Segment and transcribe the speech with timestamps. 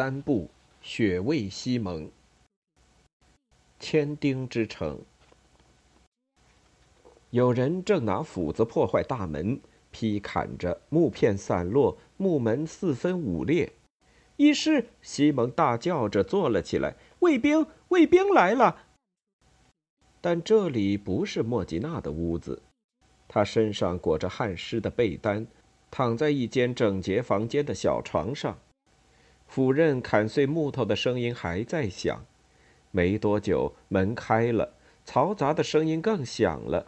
[0.00, 0.48] 三部，
[0.80, 2.10] 雪卫西蒙。
[3.78, 4.98] 千丁之城。
[7.28, 13.74] 有人正拿斧子破坏大门，劈砍着，木片散落，木门四分五裂。
[14.38, 18.86] 医师西蒙大叫着坐了起来：“卫兵，卫兵来了！”
[20.22, 22.62] 但这里不是莫吉娜的屋子，
[23.28, 25.46] 他身上裹着汗湿的被单。
[25.90, 28.56] 躺在一间整洁房间的小床上，
[29.50, 32.24] 斧刃砍碎木头的声音还在响。
[32.92, 36.86] 没多久，门开了，嘈杂的声音更响了。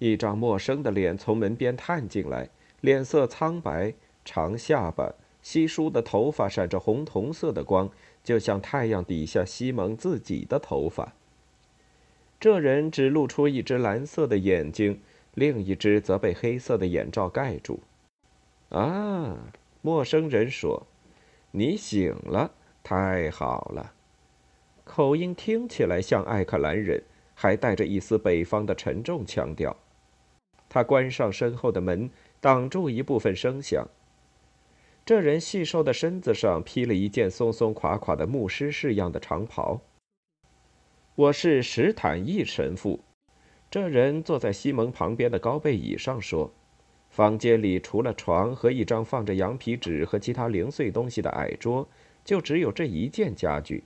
[0.00, 2.48] 一张陌生的脸从门边探进来，
[2.80, 3.94] 脸色苍白，
[4.24, 7.88] 长下巴，稀疏的头发闪着红铜色的光，
[8.24, 11.12] 就像太阳底下西蒙自己的头发。
[12.40, 15.00] 这人只露出一只蓝色的眼睛，
[15.34, 17.78] 另一只则被黑色的眼罩盖住。
[18.70, 19.38] 啊，
[19.82, 20.84] 陌生人说
[21.52, 23.94] ：“你醒了，太好了。”
[24.84, 29.76] 口音听起来像艾克兰人，还带着一丝北方的沉重腔调。
[30.68, 32.10] 他关上身后的门，
[32.40, 33.86] 挡住一部分声响。
[35.04, 39.80] 这人细瘦的身子上披了一件松松垮垮的牧师式样的长袍。
[41.14, 43.00] 我是史坦义神父。
[43.70, 46.52] 这人坐在西蒙旁边的高背椅上说。
[47.12, 51.86] 房间里除了床和一张放着羊皮纸和其他零碎东西的矮桌，
[52.24, 53.84] 就只有这一件家具。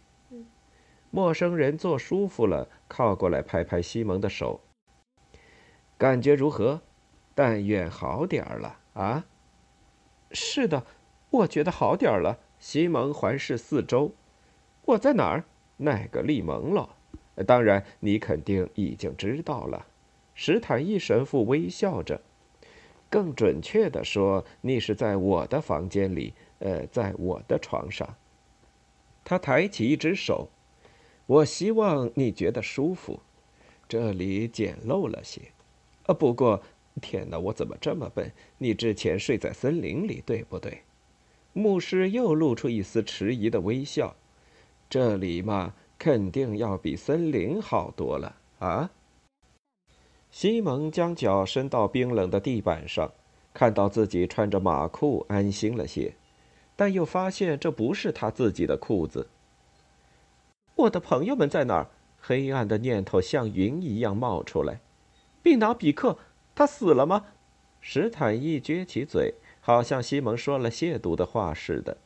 [1.11, 4.61] 陌生人坐舒服了，靠过来拍拍西蒙的手。
[5.99, 6.81] 感觉如何？
[7.35, 9.27] 但愿好点儿了啊！
[10.31, 10.87] 是的，
[11.31, 12.39] 我觉得好点儿了。
[12.61, 14.15] 西蒙环视四周。
[14.85, 15.45] 我在哪儿？
[15.79, 16.91] 那个利蒙了。
[17.45, 19.85] 当然，你肯定已经知道了。
[20.33, 22.21] 史坦义神父微笑着。
[23.09, 28.17] 更准确的说，你是在我的房间里，呃，在我的床上。
[29.25, 30.49] 他抬起一只手，
[31.27, 33.21] 我希望你觉得舒服。
[33.89, 35.41] 这里简陋了些，
[36.07, 36.61] 呃，不过，
[37.01, 38.33] 天哪，我怎么这么笨？
[38.59, 40.83] 你之前睡在森林里，对不对？
[41.53, 44.15] 牧师又露出一丝迟疑的微笑。
[44.91, 48.91] 这里嘛，肯定要比森林好多了啊。
[50.31, 53.13] 西蒙将脚伸到冰冷的地板上，
[53.55, 56.15] 看到自己穿着马裤，安心了些，
[56.77, 59.29] 但又发现这不是他自己的裤子。
[60.75, 61.89] 我的朋友们在哪儿？
[62.21, 64.81] 黑暗的念头像云一样冒出来。
[65.43, 66.19] 毕纳比克，
[66.55, 67.27] 他死了吗？
[67.81, 71.97] 史坦一撅起嘴，好像西蒙说了亵渎的话似的。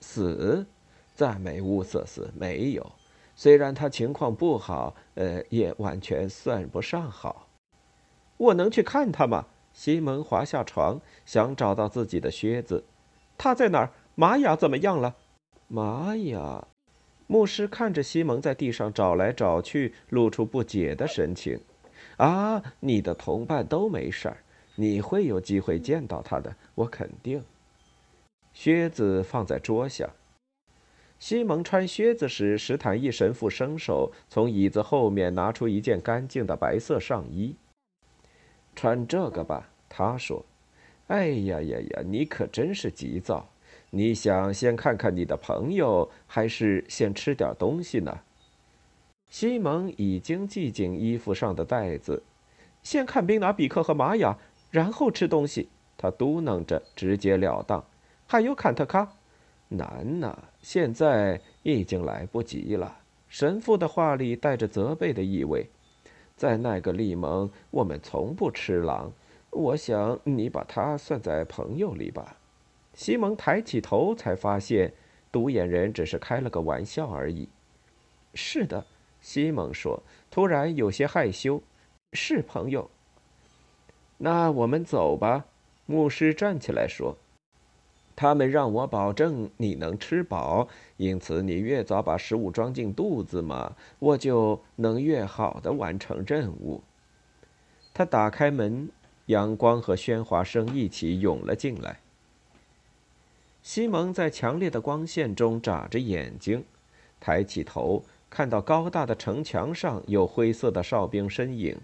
[0.00, 0.66] 死？
[1.14, 2.92] 赞美乌瑟斯，没有。
[3.36, 7.46] 虽然他情况不好，呃，也完全算不上好。
[8.38, 9.46] 我能去看他吗？
[9.74, 12.82] 西蒙滑下床，想找到自己的靴子。
[13.36, 13.92] 他在哪儿？
[14.14, 15.14] 玛雅怎么样了？
[15.68, 16.66] 玛雅，
[17.26, 21.60] 牧师看着西蒙在地上找来找去，露出不解的神情。
[22.16, 24.38] 啊，你的同伴都没事儿，
[24.76, 27.44] 你会有机会见到他的，我肯定。
[28.54, 30.08] 靴子放在桌下。
[31.18, 37.56] 西蒙穿靴子时，史坦义神父伸手从椅子后面拿出一件干净的白色上衣。
[38.74, 40.44] 穿这个吧，他说。
[41.06, 43.48] 哎呀呀呀，你可真是急躁！
[43.90, 48.20] 你想先看看你的朋友，还是先吃点东西呢？
[49.30, 52.24] 西蒙已经系紧衣服上的带子。
[52.82, 54.36] 先看宾拿比克和玛雅，
[54.70, 55.68] 然后吃东西。
[55.96, 57.84] 他嘟囔着，直截了当。
[58.26, 59.15] 还有坎特卡。
[59.68, 62.98] 难呐，现在已经来不及了。
[63.28, 65.68] 神父的话里带着责备的意味。
[66.36, 69.12] 在那个利蒙，我们从不吃狼。
[69.50, 72.36] 我想你把他算在朋友里吧。
[72.94, 74.92] 西蒙抬起头，才发现
[75.32, 77.48] 独眼人只是开了个玩笑而已。
[78.34, 78.84] 是的，
[79.20, 81.62] 西蒙说，突然有些害羞。
[82.12, 82.88] 是朋友。
[84.18, 85.44] 那我们走吧。
[85.86, 87.16] 牧师站起来说
[88.16, 90.66] ：“他们让我保证你能吃饱，
[90.96, 96.82] 因此你越早把食物装进肚子嘛，我就能越好的完成任务。”
[97.92, 98.88] 他打开门，
[99.26, 102.00] 阳光和喧哗声一起涌了进来。
[103.62, 106.64] 西蒙在强烈的光线中眨着眼睛，
[107.20, 111.76] 抬起头，看到高大的城墙上有灰色的哨兵身影。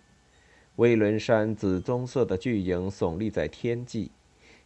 [0.76, 4.10] 威伦山紫棕色的巨影耸立在天际，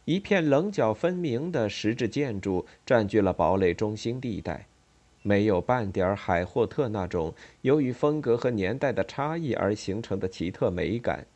[0.07, 4.65] 一片棱角分明的石质建筑占据了堡垒中心地带，
[5.21, 11.27] 没有半点海霍特那种由于风格和年代的差异而形成的奇特美感。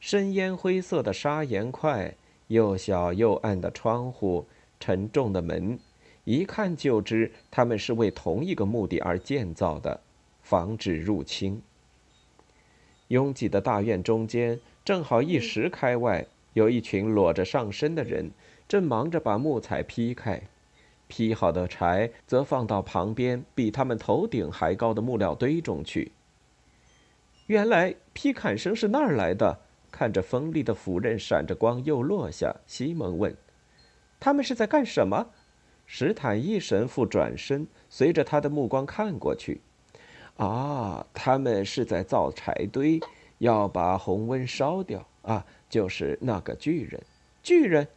[0.00, 2.12] 深烟灰色的砂岩块，
[2.48, 4.44] 又小又暗的窗户，
[4.80, 5.78] 沉重的门，
[6.24, 10.00] 一看就知他们是为同一个目的而建造的，
[10.42, 11.62] 防止入侵。
[13.06, 18.30] 拥挤的大院中间，正好一石开外，有一群裸着上身的人，
[18.68, 20.42] 正忙着把木材劈开。
[21.08, 26.12] 劈好的柴则放到旁边比他们头顶还高的木料堆中去。
[27.46, 29.58] 原来劈砍声是那儿来的。
[29.90, 33.36] 看着锋利的斧刃闪着光又落下，西蒙问
[34.18, 35.26] ：“他们是在干什么？”
[35.84, 39.60] 史坦伊神父转身，随着他的目光看过去。
[40.38, 42.98] 啊，他们是在造柴堆，
[43.36, 45.06] 要把红温烧掉。
[45.20, 47.02] 啊，就是那个巨人，
[47.42, 47.88] 巨人。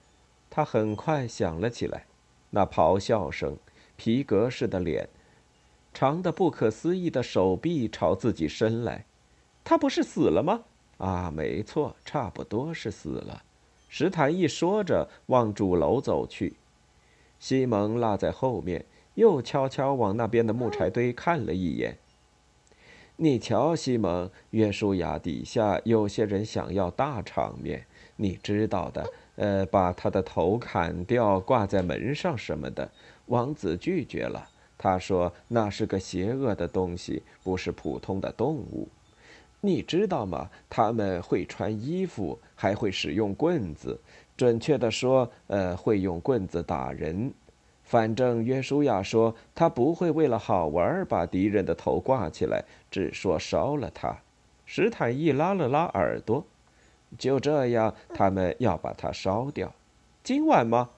[0.50, 2.06] 他很快想了起来，
[2.52, 3.58] 那咆哮声，
[3.98, 5.10] 皮革似的脸，
[5.94, 9.04] 长的不可思议的手臂朝自己伸来。
[9.66, 10.64] 他不是死了吗？
[11.00, 13.44] 啊，没错，差不多是死了。
[13.90, 16.54] 石坦一说着，往主楼走去。
[17.42, 18.86] 西蒙落在后面，
[19.16, 21.98] 又悄悄往那边的木柴堆看了一眼。
[23.18, 27.86] 你瞧，西蒙，约书亚底下有些人想要大场面，
[28.18, 29.10] 你知道的。
[29.38, 32.92] 呃，把他的头砍掉，挂在门上什么的。
[33.28, 38.90] 王子拒绝了，他说那是个邪恶的东西，不是普通的动物。
[39.62, 40.50] 你知道吗？
[40.70, 43.98] 他们会穿衣服，还会使用棍子。
[44.36, 47.34] 准确的说，呃，会用棍子打人。
[47.86, 54.18] 反正约书亚说，他不会为了好玩把敌人的头挂起来，只说烧了他。
[54.66, 56.44] 史坦一拉了拉耳朵，
[57.18, 59.72] 就这样，他们要把它烧掉。
[60.24, 60.90] 今晚吗？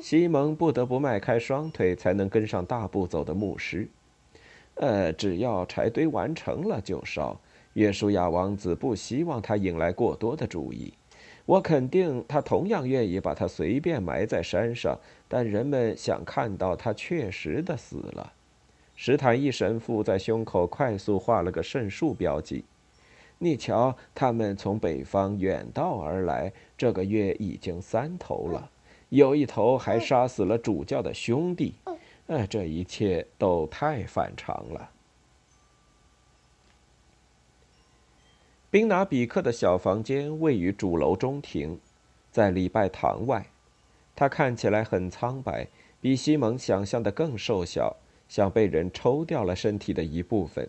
[0.00, 3.86] 西蒙不得不迈开双腿，才能跟上大步走的牧师。
[4.76, 7.38] 呃，只要柴堆完成了就烧。
[7.74, 10.94] 约书亚王子不希望他引来过多的注意。
[11.50, 18.32] 我肯定他同样愿意把他随便埋在山上，但人们想看到他确实的死了。
[18.94, 22.64] 史坦一神父在胸口快速画了个圣树标记。
[23.38, 28.70] 你瞧，他们从北方远道而来，这个月已经三头了，
[29.08, 31.74] 有一头还杀死了主教的兄弟。
[32.28, 34.88] 呃，这一切都太反常了。
[38.72, 41.80] 宾拿比克的小房间位于主楼中庭，
[42.30, 43.46] 在礼拜堂外。
[44.14, 45.66] 他看起来很苍白，
[46.00, 47.96] 比西蒙想象的更瘦小，
[48.28, 50.68] 像被人抽掉了身体的一部分。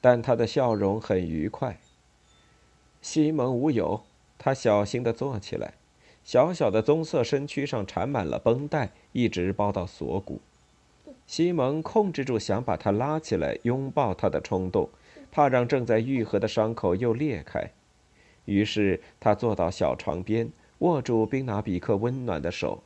[0.00, 1.80] 但他的笑容很愉快。
[3.02, 4.02] 西蒙无有，
[4.38, 5.74] 他小心地坐起来，
[6.22, 10.40] 小小的棕色身躯上缠满了绷带，一直包到锁骨。
[11.26, 14.88] 西蒙控制住想把他拉起来拥抱他的冲动。
[15.36, 17.70] 怕让正在愈合的伤口又裂开，
[18.46, 22.82] 于是他坐到小床边，握住宾拿比克温暖的手。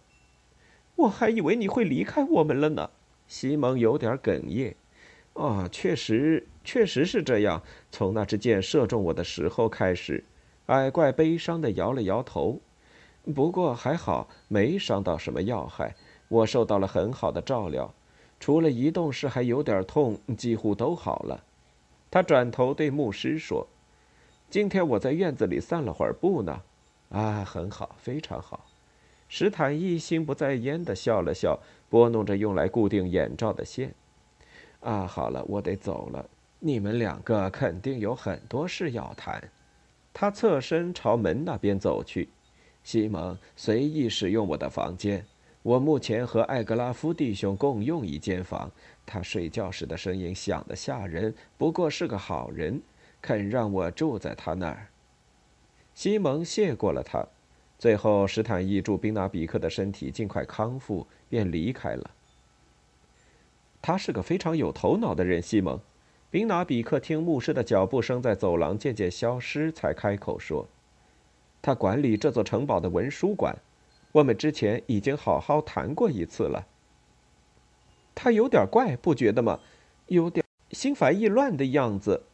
[0.96, 2.90] 我还以为你会离开我们了呢，
[3.28, 4.74] 西蒙有点哽咽。
[5.34, 7.62] 哦，确实，确实是这样。
[7.92, 10.24] 从那支箭射中我的时候开始，
[10.66, 12.58] 矮怪悲伤地摇了摇头。
[13.32, 15.94] 不过还好，没伤到什么要害。
[16.26, 17.94] 我受到了很好的照料，
[18.40, 21.44] 除了移动时还有点痛，几乎都好了。
[22.10, 23.66] 他转头对牧师说
[24.50, 26.62] ：“今天我在院子里散了会儿步呢。”
[27.10, 28.66] 啊，很好，非常好。
[29.28, 33.94] 史坦一心不在焉地笑了笑，拨弄着用来固定眼罩的线。
[34.80, 36.28] 啊，好了，我得走了。
[36.58, 39.42] 你们两个肯定有很多事要谈。
[40.12, 42.28] 他侧身朝门那边走去。
[42.82, 45.24] 西蒙，随意使用我的房间。
[45.62, 48.70] 我目前和艾格拉夫弟兄共用一间房。
[49.04, 52.80] 他睡觉时的声音响得吓人，不过是个好人，
[53.20, 54.86] 肯让我住在他那儿。
[55.94, 57.26] 西蒙谢过了他，
[57.78, 62.10] 最后史坦义祝宾纳比克的身体尽快康复，便离开了。
[63.82, 65.78] 他是个非常有头脑的人，西蒙。
[66.30, 70.68] 宾拿比克听牧师的脚步声在走廊渐渐消失，才开口说
[71.60, 73.58] ：“他管理这座城堡的文书馆，
[74.12, 76.66] 我们之前已经好好谈过一次了。
[78.14, 79.60] 他有点怪，不觉得吗？
[80.08, 82.24] 有点心烦意乱的样子。”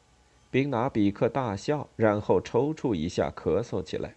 [0.50, 4.14] 宾拿比克大笑，然后抽搐一下，咳嗽起来。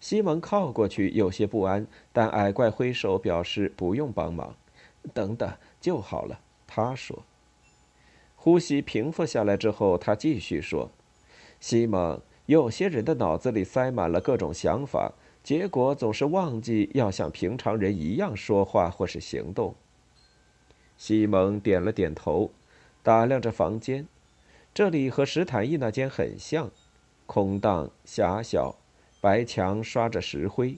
[0.00, 4.54] 西蒙靠过去，有些不安，但矮怪挥手表示不用帮忙。
[5.12, 6.40] 等等，就好了。
[6.66, 7.24] 他说。
[8.36, 10.90] 呼吸平复下来之后，他继续说
[11.60, 15.12] ：“西蒙，有些人的脑子里塞满了各种想法，
[15.46, 19.76] 结果总是忘记要像平常人一样说话或是行动。”
[20.98, 22.50] 西蒙点了点头，
[23.04, 24.08] 打量着房间。
[24.74, 26.72] 这里和史坦伊那间很像，
[27.26, 28.74] 空荡狭小，
[29.20, 30.76] 白墙刷着石灰。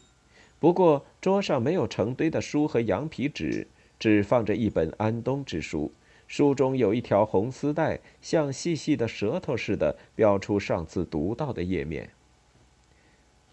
[0.58, 3.66] 不过桌上没有成堆的书和羊皮纸，
[3.98, 5.90] 只放着一本安东之书。
[6.26, 12.10] 书中有一条红丝带，像细细的舌头似的，标出上次读到的页面。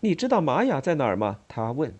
[0.05, 1.39] 你知道玛雅在哪儿吗？
[1.47, 1.91] 他问。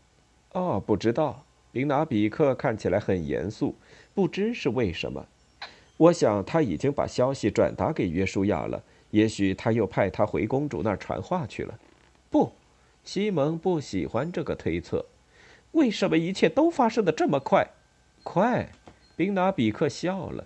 [0.51, 1.43] 哦，不知道。
[1.71, 3.73] 林拿比克看起来很严肃，
[4.13, 5.25] 不知是为什么。
[5.97, 11.79] 我想他已经把消息转达给约书亚了，也许他又派他回公主那儿传话去了。
[12.29, 12.51] 不，
[13.03, 15.03] 西蒙不喜欢这个推测。
[15.71, 17.67] 为什么一切都发生的这么快？
[18.21, 18.69] 快？
[19.15, 20.45] 宾拿比克笑了。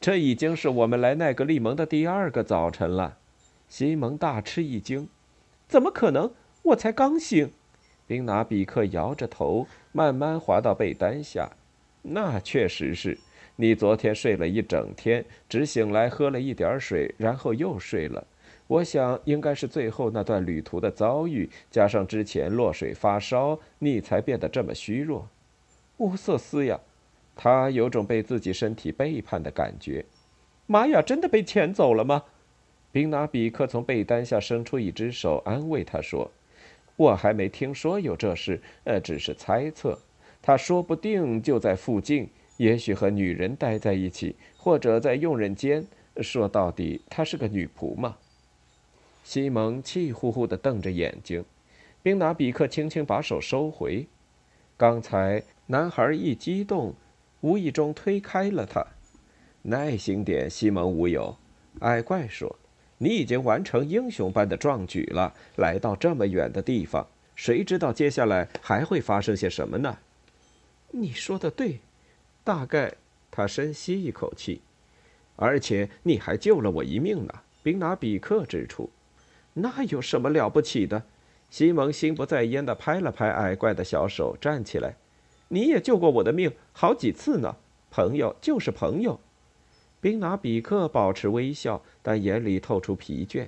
[0.00, 3.18] 这已经是我们来奈格利蒙的第二个早晨了，
[3.68, 5.06] 西蒙大吃一惊，
[5.68, 6.32] 怎么可能？
[6.64, 7.50] 我才刚醒。
[8.06, 11.50] 宾拿比克摇着头，慢慢滑到被单下。
[12.02, 13.18] 那确实是，
[13.56, 18.26] 你昨天睡了一整天，只醒来喝了一点水，然后又睡了。
[18.66, 25.28] 我想应该是最后那段旅途的遭遇，加上之前落水发烧，你才变得这么虚弱。
[25.98, 26.80] 乌瑟斯呀！
[27.36, 30.04] 他有种被自己身体背叛的感觉。
[30.66, 32.24] 玛雅真的被牵走了吗？
[32.90, 36.30] 宾拿比克从被单下伸出一只手，安慰他说
[36.96, 39.98] ：“我还没听说有这事，呃，只是猜测。
[40.40, 45.86] 他说不定就在附近，也许和女人待在一起，或者在佣人间。
[46.20, 48.16] 说到底，她是个女仆嘛。”
[49.24, 51.44] 西蒙气呼呼地瞪着眼睛。
[52.02, 54.06] 宾拿比克轻轻把手收回。
[54.76, 56.94] 刚才男孩一激动。
[57.40, 58.82] 无意中推开了他，
[59.60, 61.36] 耐心点，西蒙无友。
[61.80, 62.58] 矮怪说
[63.04, 67.06] ：“你已经完成英雄般的壮举了，来到这么远的地方，
[67.36, 69.98] 谁知道接下来还会发生些什么呢？”
[70.90, 71.80] 你说的对，
[72.42, 72.94] 大概。
[73.30, 74.60] 他深吸一口气，
[75.34, 77.34] 而且你还救了我一命呢。
[77.64, 78.88] 宾拿比克指出
[79.54, 81.02] ：“那有什么了不起的？”
[81.50, 84.94] 西蒙心不在焉地拍了拍矮怪的小手，站起来。
[85.48, 87.56] 你也救过我的命好几次呢，
[87.90, 89.18] 朋友就是朋友。
[90.04, 93.46] 宾拿比克保持微笑，但眼里透出疲倦。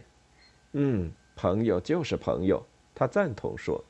[0.73, 3.85] 嗯，朋友就是朋友，他赞同说。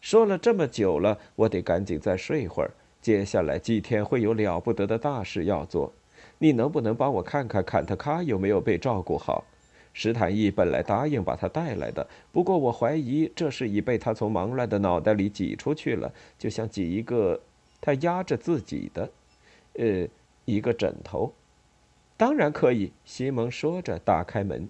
[0.00, 2.70] 说了这么久了，我得赶紧再睡会儿。
[3.02, 5.92] 接下来几天会有了不得的大事要做。
[6.38, 9.44] 你能不能帮我看看坎特卡有没有被照顾好？
[9.92, 17.40] 史坦义本来答应把他带来的，不过我怀疑这事已被他从忙乱的脑袋里挤出去了，就像挤一个
[17.80, 19.10] 他压着自己的，
[19.72, 20.06] 呃，
[20.44, 21.34] 一个枕头。
[22.16, 24.68] 当然可以，西蒙说着打开门。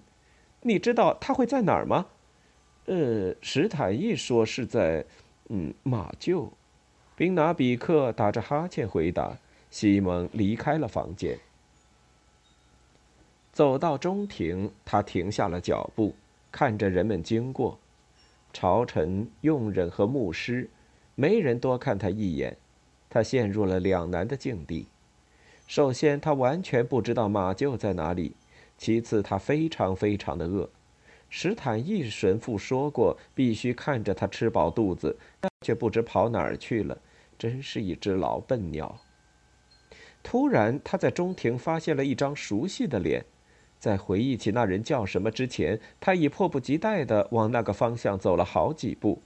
[0.61, 2.07] 你知道他会在哪儿吗？
[2.85, 5.05] 呃，史坦义说是在，
[5.49, 6.49] 嗯，马厩。
[7.15, 9.37] 宾拿比克打着哈欠回答。
[9.69, 11.37] 西蒙离开了房间。
[13.51, 16.15] 走到中庭，他停下了脚步，
[16.51, 17.77] 看着人们经过，
[18.53, 20.69] 朝臣、佣人和牧师，
[21.15, 22.55] 没人多看他一眼。
[23.09, 24.87] 他陷入了两难的境地：
[25.67, 28.31] 首先，他完全不知道马厩在哪里；
[28.77, 30.69] 其次，他非常非常的饿。
[31.29, 36.97] 史坦义神父说过，必须看着他吃饱肚子，但却不知跑哪儿去了，
[37.37, 38.97] 真是一只老笨鸟。
[40.23, 43.25] 突然，他在中庭发现了一张熟悉的脸。
[43.77, 49.21] 在回忆起那人叫什么之前，他已迫不及待地往那个方向走了好几步。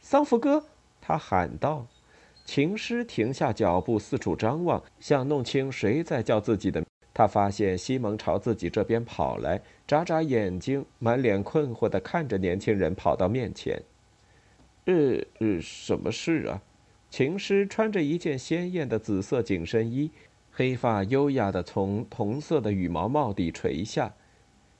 [0.00, 0.64] 桑福哥，
[1.00, 1.86] 他喊道。
[2.44, 6.84] 琴师停下脚步，四处张望，想弄清谁在叫自己的。
[7.12, 13.82] 他发现西蒙朝自己这边跑来，眨眨眼睛，满脸困惑地看着年轻人跑到面前。
[14.86, 16.62] 呃呃，什么事啊？
[17.10, 20.10] 琴师穿着一件鲜艳的紫色紧身衣。
[20.52, 24.14] 黑发优雅地从同色的羽毛帽底垂下，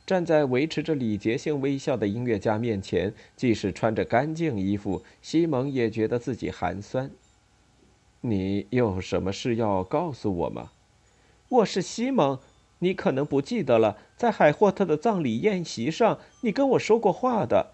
[0.04, 7.10] 站在维持着礼节性微笑的音乐家面前，即使穿着干净衣服，西蒙也觉得自己寒酸。
[8.22, 10.72] 你有什么事要告诉我吗？
[11.48, 12.38] 我是西蒙，
[12.80, 17.72] 你可能不记得了，在海霍特的葬礼宴席上，你跟我说过话的。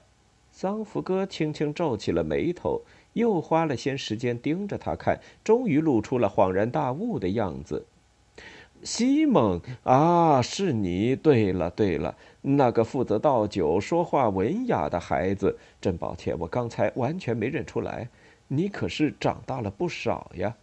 [0.53, 2.83] 桑福哥轻轻皱起了眉头，
[3.15, 7.85] 又花了些时间盯着他看，终于露出了恍然大悟的样子。
[8.85, 11.17] 西蒙啊，是你！
[11.17, 15.59] 对了对了，那个负责倒酒、说话文雅的孩子。
[15.81, 18.09] 真抱歉，我刚才完全没认出来。
[18.49, 20.57] 你可是长大了不少呀。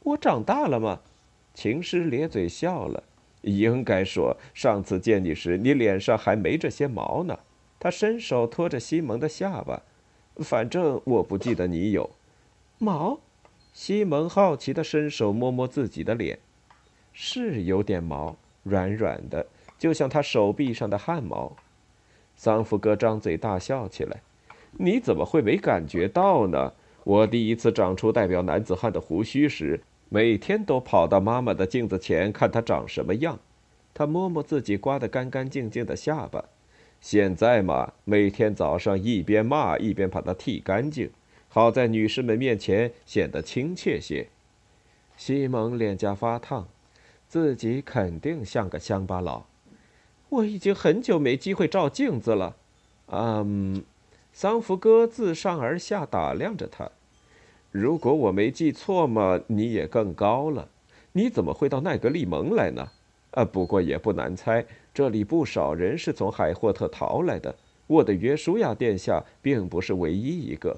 [0.00, 1.00] 我长大了吗？
[1.54, 3.02] 情诗咧嘴笑了。
[3.42, 7.38] 应该说，上次见你时，你脸上还没这些毛呢。
[7.78, 9.82] 他伸手托着西蒙的下巴，
[10.38, 12.10] 反正我不记得你有
[12.78, 13.20] 毛。
[13.72, 16.40] 西蒙好奇地伸手摸摸自己的脸，
[17.12, 19.46] 是有点毛，软软的，
[19.78, 21.56] 就像他手臂上的汗毛。
[22.36, 24.20] 桑福哥张嘴大笑起来
[24.78, 26.72] ：“你怎么会没感觉到呢？
[27.08, 33.38] 我第一次长出代表男子汉的胡须时。”每天都跑到妈妈的镜子前看她长什么样，
[33.92, 36.46] 她摸摸自己刮得干干净净的下巴。
[36.98, 41.10] 现在嘛，每天早上一边骂一边把它剃干净，
[41.50, 44.28] 好在女士们面前显得亲切些。
[45.14, 46.66] 西蒙脸颊发烫，
[47.28, 49.44] 自己肯定像个乡巴佬。
[50.30, 52.56] 我已经很久没机会照镜子了。
[53.08, 53.84] 嗯，
[54.32, 56.90] 桑福哥自上而下打量着他。
[57.78, 60.68] 如果我没记错嘛，你也更高了。
[61.12, 62.88] 你怎么会到奈格利蒙来呢？
[63.30, 67.54] 啊，不过也不难猜，这里不少人是从海霍特逃来的。
[67.86, 70.76] 我的约书亚殿下并不是唯一一个。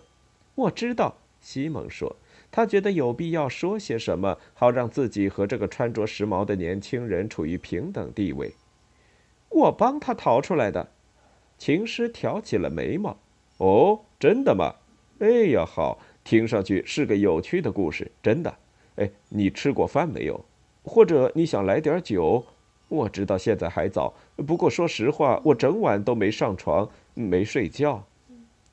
[0.54, 2.14] 我知道，西蒙说，
[2.50, 8.52] 他觉得有必要说些什么，好让自己和这个穿着时髦的年轻人处于平等地位。
[9.49, 10.90] 我帮他逃出来的。
[11.57, 13.16] 情诗挑起了眉毛。
[13.57, 14.75] 哦，真的吗？
[15.19, 15.99] 哎呀，好。
[16.25, 18.55] 听上去是个有趣的故事，真的。
[18.97, 20.45] 哎，你吃过饭没有？
[20.83, 22.45] 或者你想来点酒？
[22.89, 24.15] 我知道现在还早，
[24.47, 28.04] 不过说实话，我整晚都没上床，没睡觉。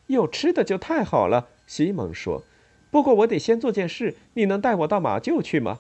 [0.08, 2.42] 有吃的就太好了，西蒙说。
[2.90, 5.80] 不过我得先做件事，你能带我到马厩去吗？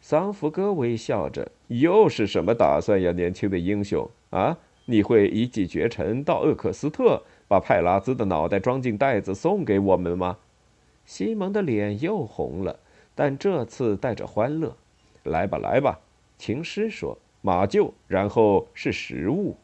[0.00, 1.50] 桑福哥微笑着。
[1.68, 4.10] 又是什么打算呀，年轻的英雄？
[4.30, 10.36] 啊，你会一骑绝尘到厄克斯特，把派拉兹的脑袋装进袋子送给我们吗？
[11.10, 12.78] 西蒙的脸又红了，
[13.16, 14.76] 但这次带着欢乐。
[15.24, 15.98] 来吧，来吧，
[16.38, 19.56] 情诗说：“马厩，然后是食物。”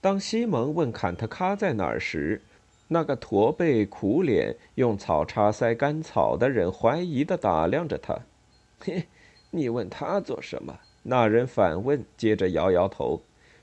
[0.00, 2.40] 当西蒙问坎特卡在哪儿时，
[2.88, 8.18] 那个驼背、苦脸、用草叉塞干草的人怀疑的打量着他。
[8.80, 9.06] “嘿，
[9.50, 13.20] 你问他做什么？”那人反问，接着摇摇头：“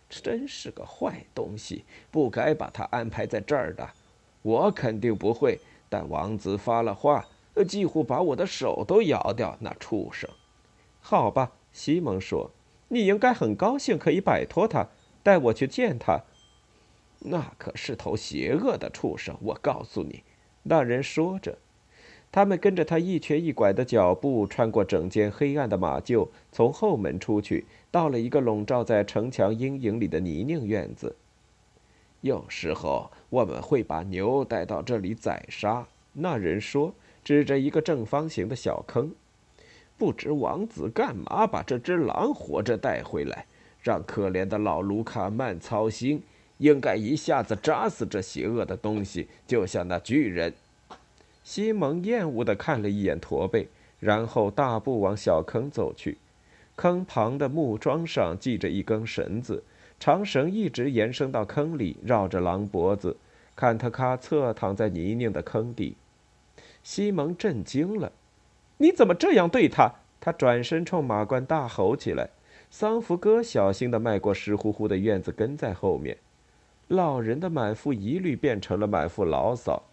[0.07, 3.89] 真是个坏东西，不该把他安排在这儿的。”
[4.41, 7.27] 我肯定不会，但王子发了话，
[7.67, 9.57] 几乎把我的手都咬掉。
[9.59, 10.29] 那畜生，
[10.99, 12.51] 好吧，西蒙说
[12.89, 14.87] ：“你应该很高兴可以摆脱他，
[15.21, 16.23] 带我去见他。”
[17.23, 20.23] 那可是头邪恶的畜生，我告诉你。”
[20.63, 21.57] 那人说着，
[22.31, 31.15] 他们跟着他一瘸一拐的脚步，穿过整间黑暗的马厩，从后门出去，到了一个笼罩在城墙阴影里的泥泞院子。
[32.21, 39.11] 有时候我们会把牛带到这里宰杀。”那人说，指着一个正方形的小坑。
[39.97, 43.45] 不知王子干嘛把这只狼活着带回来，
[43.81, 46.23] 让可怜的老卢卡曼操心。
[46.57, 50.53] 应该一下子扎死这邪恶的东西，就像那巨人。
[51.43, 53.67] 西蒙厌恶地看了一眼驼背，
[53.99, 56.17] 然后大步往小坑走去。
[56.75, 59.63] 坑旁的木桩上系着一根绳子。
[60.01, 63.17] 长绳一直延伸到坑里，绕着狼脖子。
[63.55, 65.95] 坎特卡侧躺在泥泞的坑底。
[66.81, 68.11] 西蒙震惊了
[68.81, 72.31] ：“你怎么这样对他？”他转身冲马冠大吼起来。
[72.71, 76.17] 桑福哥小心地迈过湿乎乎的院子，跟在后面。
[76.87, 79.83] 老人的满腹疑虑变成了满腹牢骚：“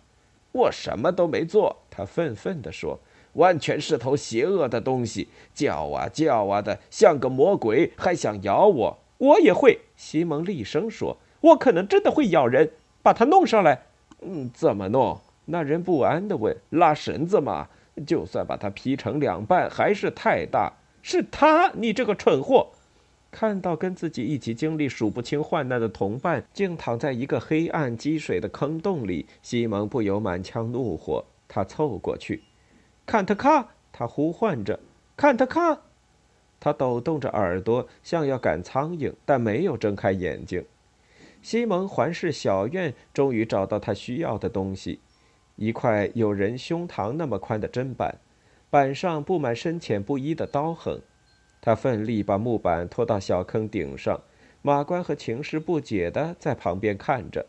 [0.53, 2.99] 我什么都没做。”他愤愤地说
[3.35, 12.71] ：“完全是头邪恶的东西，叫啊叫啊的，像个魔鬼，还想咬我。”我也会，西蒙厉声说：“我可能真的会咬人，
[13.03, 13.83] 把它弄上来。
[14.23, 16.57] ”“嗯，怎么弄？”那人不安地问。
[16.71, 17.69] “拉绳子嘛，
[18.07, 20.73] 就算把它劈成两半，还是太大。
[21.03, 22.69] ”“是他，你这个蠢货！”
[23.31, 31.25] 看到跟自己一起经历数不清患难的同伴竟躺在一个黑暗积水的坑洞里，西蒙不由满腔怒火。
[31.47, 32.45] 他凑过去
[33.05, 34.79] ，“坎特卡！”他呼唤着
[35.17, 35.81] ，“坎特卡！”
[36.61, 40.65] 他抖动着耳朵，像要赶苍蝇，但没有睁开眼睛。
[41.41, 45.01] 西蒙环视小院，终于找到他需要的东西：
[45.57, 48.19] 一块有人胸膛那么宽的砧板，
[48.71, 51.01] 板上布满深浅不一的刀痕。
[51.61, 54.21] 他奋力把木板拖到小坑顶上。
[54.61, 57.47] 马关和情师不解地在旁边看着。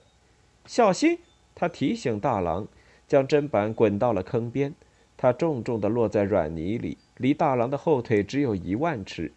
[0.66, 1.18] 小心！
[1.56, 2.68] 他提醒大郎，
[3.08, 4.76] 将砧板滚到了坑边。
[5.18, 9.32] 他重重地落在软泥里，离大郎的后腿只有一万尺。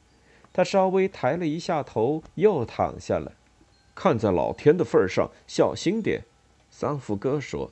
[0.53, 3.33] 他稍微抬了一下头，又躺下了。
[3.95, 6.23] 看在老天的份上，小心点。
[6.71, 7.71] 桑福哥说：“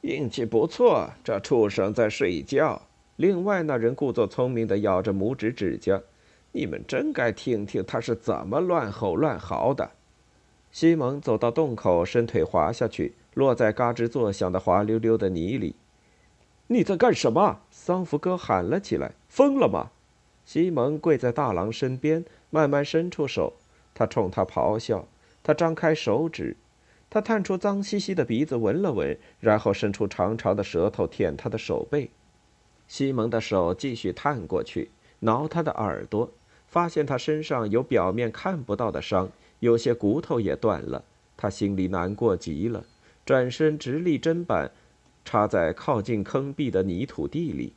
[0.00, 2.80] 运气不错，这畜生在睡觉。”
[3.16, 6.00] 另外那人故作聪明地咬着拇指指甲。
[6.52, 9.90] 你们真该听听他是怎么乱吼乱嚎的。
[10.70, 15.76] 西蒙走到洞口，伸腿滑下去，落在嘎吱作响的滑溜溜的泥里。
[16.66, 17.60] 你在干什么？
[17.84, 19.10] 桑福哥喊了起来。
[19.28, 19.90] 疯了吗？
[20.44, 23.54] 西蒙跪在大郎身边，慢慢伸出手。
[23.92, 25.08] 他冲他咆哮。
[25.42, 26.56] 他张开手指，
[27.10, 32.10] 他探出脏兮兮的鼻子闻了闻，然后伸出长长的舌头舔他的手背。
[32.86, 36.30] 西蒙的手继续探过去，挠他的耳朵。
[36.68, 41.04] 发现他身上有表面看不到的伤，有些骨头也断了。
[41.36, 42.84] 他心里难过极了，
[43.26, 44.70] 转身直立砧板，
[45.24, 47.72] 插在靠近坑壁的泥土地里，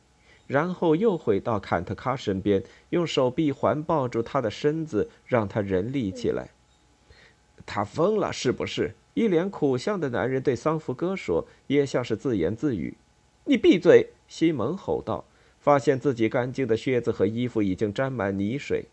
[0.46, 6.50] 然后又回到坎特卡身边，用手臂环抱住他的身子，让他人立起来。
[7.64, 8.94] 他疯了是不是？
[9.14, 12.96] 一脸苦相的男人对桑福哥说，也像是自言自语。
[13.44, 14.10] 你闭嘴！
[14.28, 15.24] 西蒙吼道。
[15.58, 18.86] 发现自己干净的靴子和衣服已经沾满泥水，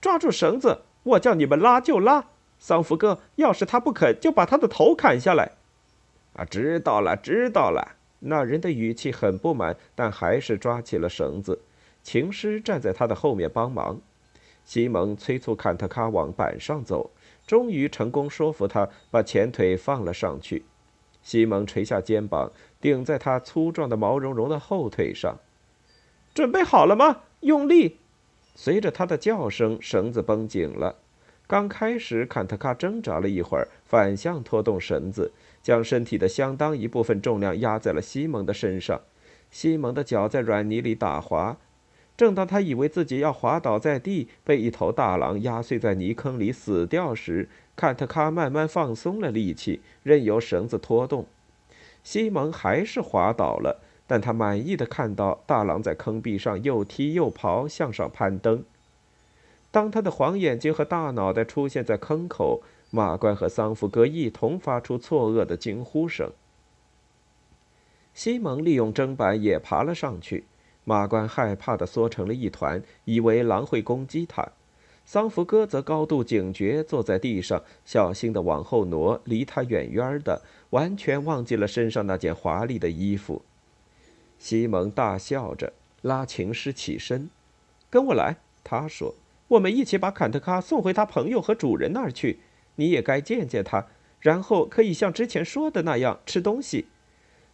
[0.00, 2.30] 抓住绳子，我叫你们拉就拉。
[2.58, 5.52] 桑福哥，要是他不肯，就把他的头砍下来。
[6.34, 7.96] 啊，知道了，知道了。
[8.20, 11.60] 那人的语气很不满，但还是抓起了绳子。
[12.02, 14.00] 情师站在他的后面帮忙。
[14.64, 17.10] 西蒙催促坎特卡往板上走，
[17.46, 20.64] 终于成功说服他把前腿放了上去。
[21.22, 25.38] 西蒙垂下肩膀，顶在他粗壮的毛茸茸的后腿上。
[26.32, 27.22] 准备好了吗？
[27.40, 27.98] 用力！
[28.54, 30.96] 随着他的叫声，绳子绷紧了。
[31.46, 39.00] 刚开始，坎特卡挣扎了一会儿，反向拖动绳子，将身体的相当一部分重量压在了西蒙的身上。
[39.50, 41.56] 西蒙的脚在软泥里打滑。
[42.16, 51.26] 正当他以为自己要滑倒在地，被一头大狼压碎在泥坑里死掉时，坎特卡慢慢放松了力气，任由绳子拖动。
[52.02, 53.80] 西蒙还是滑倒了。
[54.04, 58.62] 但他满意的看到大狼在坑壁上又踢又刨，向上攀登。
[59.70, 62.62] 当他的黄眼睛和大脑袋出现在坑口，
[62.94, 66.30] 马关和桑福哥一同发出错愕的惊呼声。
[68.12, 70.44] 西蒙利用砧板也爬了上去，
[70.84, 74.46] 马关害怕的缩成了一团，以为狼会攻击他。
[75.06, 83.40] 桑福哥则高度警觉，坐在地上，小心的往后挪，离他远远的，完全忘记了身上那件华丽的衣服。
[84.38, 87.30] 西蒙大笑着拉琴师起身，
[87.88, 88.36] 跟我来。
[88.62, 89.14] 他说
[89.48, 92.38] ：“我们一起把坎特卡送回他朋友和主人那儿去。
[92.76, 93.86] 你也该见见他，
[94.20, 96.86] 然后可以像之前说的那样吃东西。”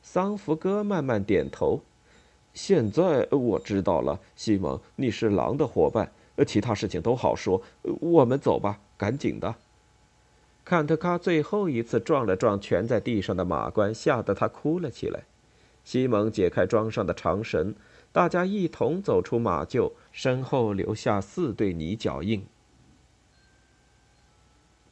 [0.03, 1.81] 桑福哥慢慢点头。
[2.55, 6.11] 现在我知道了，西蒙，你是狼的伙伴。
[6.47, 7.61] 其他事情都好说。
[7.83, 9.57] 我们走吧，赶紧的。
[10.65, 15.25] 坎特卡最后一次撞了撞蜷在地上的马关，吓得他哭了起来。
[15.83, 17.75] 西蒙解开装上的长绳，
[18.13, 22.45] 大家一同走出马厩，身后留下四对泥脚印。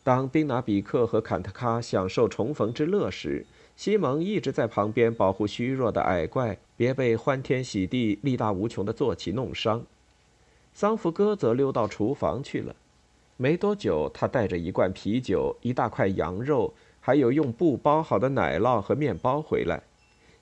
[0.06, 9.84] 当宾拿比克和坎特卡享受重逢之乐时，西蒙一直在旁边保护虚弱的矮怪，别被欢天喜地、力大无穷的坐骑弄伤。
[10.72, 12.76] 桑福哥则溜到厨房去了。
[13.36, 19.82] 没多久，他带着一罐啤酒、一大块羊肉，还有用布包好的奶酪和面包回来。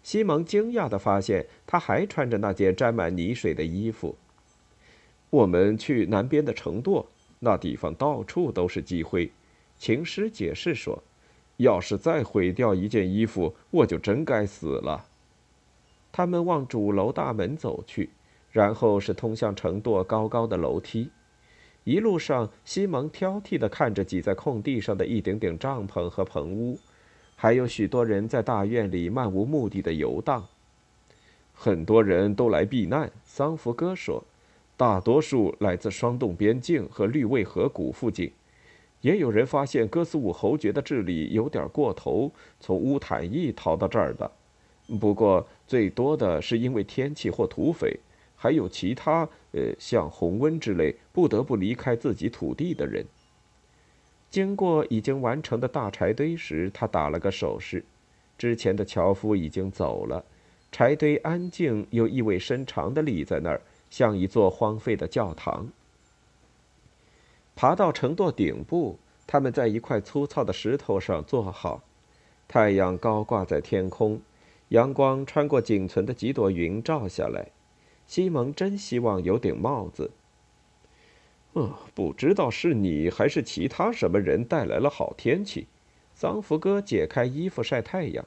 [0.03, 4.15] 西蒙惊讶地发现，他还穿着那件沾满泥水的衣服。
[5.31, 7.07] 我们去南边的城垛，
[7.39, 9.33] 那地方到处都是积灰。
[9.79, 11.03] 琴师解释说
[11.59, 15.07] ：“要是再毁掉一件衣服，我就真该死了。”
[16.11, 18.11] 他们往主楼大门走去，
[18.51, 21.11] 然后是通向城垛高高的楼梯。
[21.83, 26.79] 一路上，西蒙挑剔地看着挤在空地上的一顶顶帐篷和棚屋。
[27.37, 30.47] 还有许多人在大院里漫无目的的游荡，
[31.53, 33.11] 很多人都来避难。
[33.25, 34.25] 桑福哥说，
[34.77, 38.33] 大多数来自霜冻边境和绿卫河谷附近，
[39.05, 44.31] 也有人发现哥斯武侯爵的治理有点过头，从乌坦邑逃到这儿的。
[44.99, 48.01] 不过最多的是因为天气或土匪，
[48.35, 53.05] 还有其他，呃，像洪温之类不得不离开自己土地的人。
[54.31, 57.85] 经过已经完成的大柴堆时，他打了个手势。
[58.39, 60.25] 之前的樵夫已经走了，
[60.73, 65.69] 柴堆安静又意味深长地立在那儿，像一座荒废的教堂。
[67.57, 71.83] 爬到城垛顶部，他们在一块粗糙的石头上坐好，
[72.49, 74.21] 太阳高挂在天空，
[74.69, 77.49] 阳光穿过仅存的几朵云照下来。
[78.07, 80.11] 西蒙真希望有顶帽子。
[81.55, 85.69] 嗯，不知道是你还是其他什么人带来了好天气。
[86.13, 88.25] 桑福哥解开衣服晒太阳。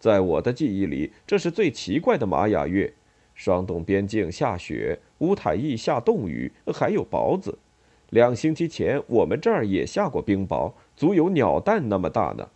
[0.00, 2.92] 在我的记忆里，这是最奇怪的玛雅月。
[3.34, 7.58] 霜冻边境下雪，乌塔伊下冻雨，还有雹子。
[8.14, 12.48] 两星期前，我们这儿也下过冰雹，足有鸟蛋那么大呢。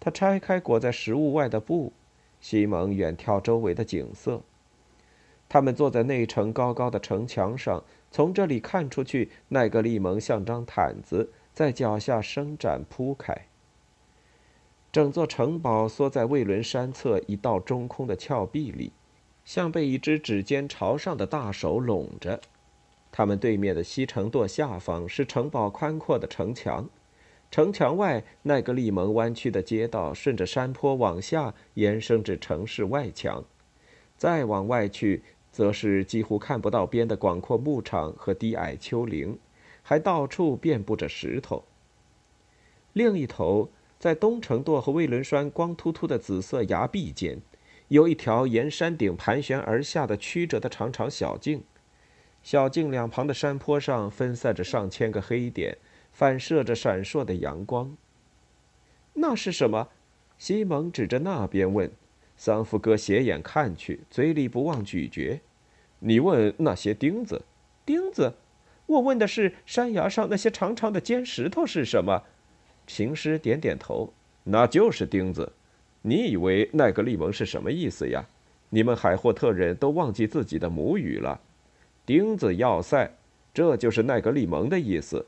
[0.00, 1.92] 他拆开裹在食物外的布，
[2.40, 4.40] 西蒙远眺周围的景色。
[5.50, 13.36] 他们坐在内城高高的城墙上，从这里看出去，奈格利蒙像张毯子，在脚下伸展铺开。
[14.90, 18.92] 整座城堡缩在魏伦山侧一道中空的峭壁里，
[19.44, 22.40] 像被一只指尖朝上的大手拢着。
[23.16, 26.90] 他们对面的西城垛下方是城堡宽阔的城墙，
[27.48, 33.44] 城墙外奈格利蒙弯曲的街道顺着山坡往下延伸至城市外墙，
[34.16, 35.22] 再往外去，
[35.52, 39.38] 则是几乎看不到边的广阔牧场和低矮丘陵，
[39.80, 41.62] 还到处遍布着石头。
[42.94, 47.40] 另一头，在东城垛和魏伦栓光秃秃的紫色崖壁间，
[47.86, 51.62] 有一条沿山顶盘旋而下的曲折的长长小径。
[52.44, 55.78] 小径两旁的山坡上分散着上千个黑点，
[56.12, 57.96] 反射着闪烁的阳光。
[59.14, 59.88] 那是什么？
[60.36, 61.90] 西蒙指着那边问。
[62.36, 65.40] 桑福哥斜眼看去，嘴里不忘咀嚼。
[66.00, 67.40] 你问那些钉子？
[67.86, 68.34] 钉子？
[68.84, 72.24] 我问的是山崖上那些长长的尖石头是什么？
[72.86, 74.12] 琴师点点头。
[74.42, 75.50] 那就是钉子。
[76.02, 78.26] 你以为奈格利蒙是什么意思呀？
[78.68, 81.40] 你们海霍特人都忘记自己的母语了。
[82.06, 83.10] 钉子要塞，
[83.52, 85.26] 这就是奈格利蒙的意思。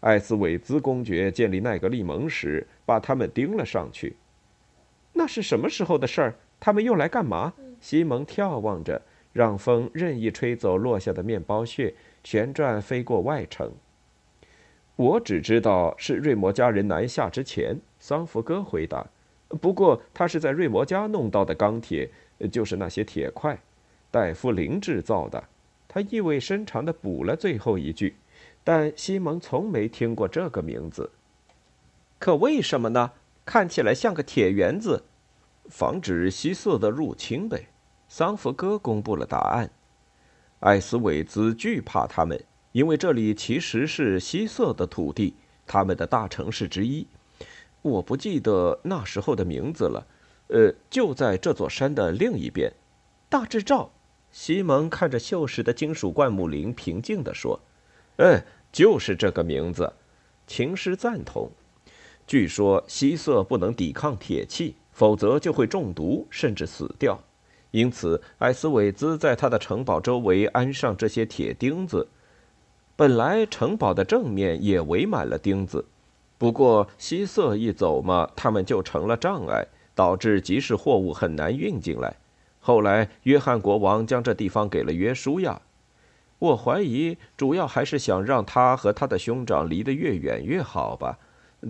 [0.00, 4.16] 艾斯韦兹公爵建立奈格利蒙时，把他们钉了上去。
[5.14, 6.34] 那是什么时候的事儿？
[6.60, 7.54] 他们用来干嘛？
[7.80, 9.00] 西蒙眺望着，
[9.32, 13.72] 让风任意吹走落下的面包屑，旋转飞过外城。
[14.96, 19.06] 我只知道是瑞摩家人南下之前，桑福哥回答。
[19.60, 22.10] 不过他是在瑞摩家弄到的钢铁，
[22.52, 23.58] 就是那些铁块，
[24.10, 25.42] 戴夫林制造的。
[25.94, 28.16] 他意味深长地补了最后一句，
[28.64, 31.08] 但西蒙从没听过这个名字。
[32.18, 33.12] 可为什么呢？
[33.44, 35.04] 看起来像个铁圆子，
[35.68, 37.68] 防止希瑟的入侵呗。
[38.08, 39.70] 桑福哥公布了答案。
[40.58, 47.06] 艾斯韦兹惧怕他们，因为这里其实是希瑟的土地，他们的大城市之一。
[47.82, 50.04] 我不记得那时候的名字了。
[50.48, 52.72] 呃，就在这座山的另一边。
[53.28, 53.92] 大智照。
[54.34, 57.60] 西蒙看着锈蚀的金属灌木林，平静地说
[58.18, 58.42] ：“嗯，
[58.72, 59.92] 就是这个名字。”
[60.48, 61.48] 琴师赞同。
[62.26, 67.22] 据说希瑟不能抵抗铁器，否则就会中毒甚至死掉。
[67.70, 72.08] 因此，艾斯韦兹在他的城堡周围安上这些铁钉子。
[72.96, 75.84] 本来城堡的正面也围满了钉子，
[76.38, 82.16] 不过希瑟一走嘛，他们就成了障碍，导致集市货物很难运进来。
[82.66, 85.60] 后来，约翰国王将这地方给了约书亚。
[86.38, 91.18] 我怀疑，主要还是想让他和他的兄长离得越远越好吧。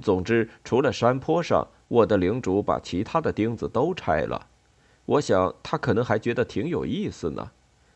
[0.00, 4.46] 总之，除了山坡上，我的领主把其他的钉子都拆了。
[5.04, 7.50] 我想，他可能还觉得挺有意思呢。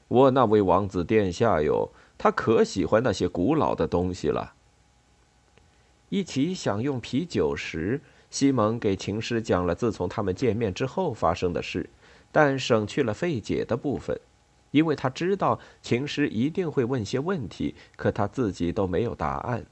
[0.09, 4.55] 我那位王子殿下哟，他可喜欢那些古老的东西了。
[6.09, 11.89] 一起享用啤酒时，西蒙给琴师讲了自从他们见面之后发生的事。
[12.31, 14.21] 但省去了费解的部分，
[14.71, 19.67] 因为他知道琴师一定会问些问题，可他自己都没有答案。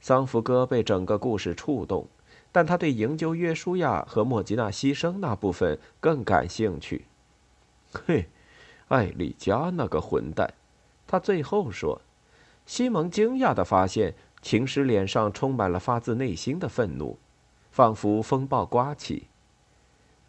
[0.00, 2.06] 桑福哥被整个故事触动，
[2.50, 7.04] 但他对营救约书亚和莫吉娜牺牲那部分更感兴趣。
[7.92, 8.26] 嘿，
[8.88, 10.54] 艾丽加那个混蛋！
[11.06, 12.00] 他最后说。
[12.66, 17.18] 西蒙惊讶地发现，琴师脸上充满了发自内心的愤怒，
[17.72, 19.26] 仿佛风暴刮起。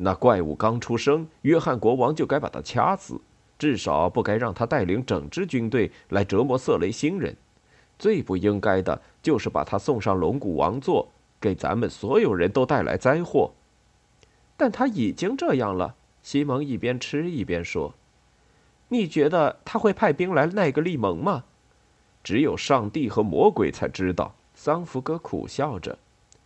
[0.03, 3.21] 那怪物刚出生，约翰国王就该把他掐死，
[3.59, 7.37] 至少不该让他带领整支军队来折磨色雷星人。
[7.99, 11.07] 最不应该的就是把他送上龙骨王座，
[11.39, 13.51] 给咱们所有人都带来灾祸。
[14.57, 15.93] 但他已经这样了。
[16.23, 17.93] 西蒙一边吃一边说
[18.89, 21.43] ：“你觉得他会派兵来奈格利蒙吗？”
[22.23, 24.33] 只有上帝和魔鬼才知道。
[24.55, 25.99] 桑福哥苦笑着：“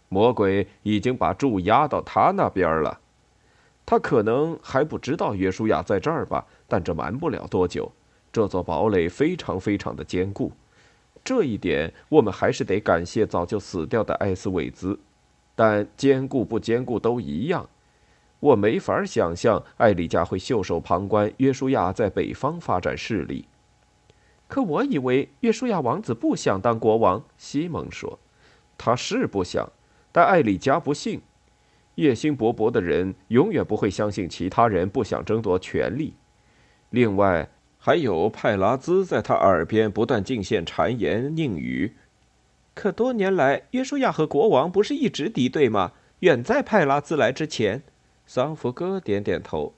[0.10, 3.00] 魔鬼已经把柱压到他那边了。”
[3.86, 7.92] 他可能还不知道约书亚在这儿吧，但这瞒不了多久。
[8.32, 10.52] 这座堡垒非常非常的坚固。
[11.24, 15.00] 这一点我们还是得感谢早就死掉的艾斯韦兹。
[15.56, 17.70] 但坚固不坚固都一样。
[18.42, 23.48] 我没法想象艾丽加会袖手旁观约书亚在北方发展势力。
[24.48, 27.24] 可我以为约书亚王子不想当国王。
[27.38, 28.20] 西蒙说
[28.78, 29.72] ：“他是不想，
[30.12, 31.22] 但艾丽加不信。
[31.96, 36.14] 野心勃勃的人永远不会相信其他人不想争夺权力。
[36.90, 41.94] 另外，还有派拉兹在他耳边不断进献谗言佞语。
[42.74, 45.94] 可多年来，约书亚和国王不是一直敌对吗？
[46.20, 47.84] 远在派拉兹来之前。”
[48.28, 49.74] 桑福哥点点头。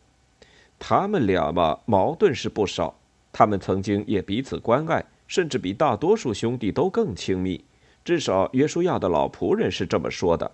[0.80, 3.00] 他们俩嘛，矛盾是不少。
[3.32, 7.64] 他们曾经也彼此关爱，甚至比大多数兄弟都更亲密。
[8.06, 10.50] 至少约书亚的老仆人是这么说的。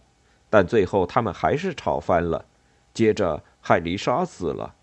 [0.53, 2.45] 但最后他们还是吵翻了。
[2.93, 4.75] 接着海丽莎死了。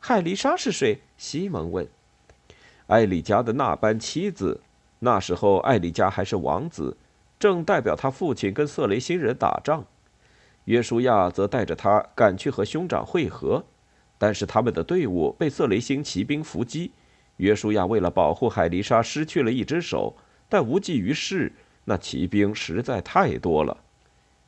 [0.00, 1.02] 海丽莎是谁？
[1.16, 1.86] 西蒙问。
[2.88, 4.60] 艾丽家的那般妻子。
[4.98, 6.96] 那时候艾丽加还是王子，
[7.38, 9.84] 正代表他父亲跟瑟雷星人打仗。
[10.64, 13.64] 约书亚则带着他赶去和兄长会合，
[14.18, 16.90] 但是他们的队伍被瑟雷星骑兵伏击。
[17.36, 20.16] 约书亚为了保护海丽莎，失去了一只手，
[20.48, 21.52] 但无济于事。
[21.84, 23.76] 那骑兵实在太多了。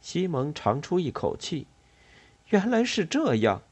[0.01, 1.67] 西蒙长出一口气，
[2.49, 3.63] 原来是这样。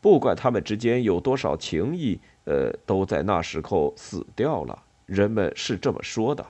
[0.00, 4.82] 不管他们之间有多少情谊，呃，都在那时候死掉了。
[5.06, 6.46] 人们是这么说的。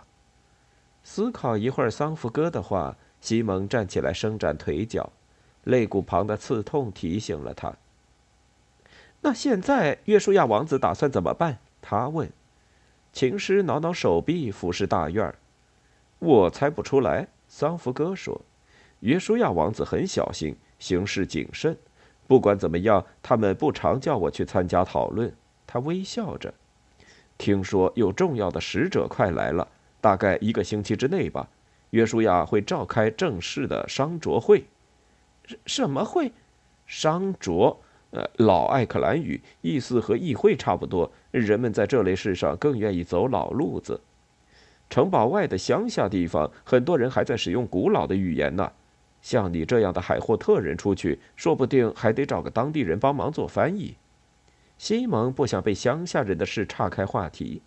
[1.03, 5.13] 思考一会儿桑福哥的话，西蒙站起来伸展腿脚，
[5.65, 7.75] 肋骨旁的刺痛提醒了他。
[9.21, 11.59] 那现在约书亚王子打算怎么办？
[11.81, 12.31] 他问。
[13.13, 15.37] 琴师挠挠手臂，俯视大院儿。
[16.19, 17.29] 我猜不出来。
[17.47, 18.41] 桑福哥说。
[19.05, 21.77] 约书亚王子很小心，行事谨慎。
[22.27, 25.31] 不管怎么样，他们不常叫我去参加讨论。
[25.67, 26.55] 他微笑着。
[27.37, 29.69] 听说有重要的使者快来了，
[30.01, 31.47] 大概一个星期之内吧。
[31.91, 34.65] 约书亚会召开正式的商酌会。
[35.67, 36.33] 什么会？
[36.87, 37.77] 商酌？
[38.13, 41.13] 呃，老艾克兰语，意思和议会差不多。
[41.31, 44.01] 人们在这类事上更愿意走老路子。
[44.89, 48.73] 城堡外的乡下地方，很多人还在使用古老的语言呢。
[49.25, 53.97] 像你这样的海霍特人出去，说不定还得找个当地人帮忙做翻译。
[54.77, 57.63] 西蒙不想被乡下人的事岔开话题。